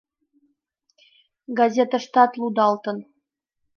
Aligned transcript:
Газетыштат 1.57 2.31
лудалтын. 2.39 2.97